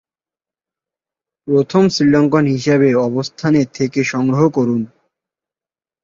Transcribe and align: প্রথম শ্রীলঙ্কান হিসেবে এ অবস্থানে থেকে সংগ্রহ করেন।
প্রথম 1.47 1.83
শ্রীলঙ্কান 1.89 2.45
হিসেবে 2.47 2.87
এ 2.91 2.99
অবস্থানে 3.09 3.61
থেকে 3.73 3.99
সংগ্রহ 4.03 4.43
করেন। 4.49 4.81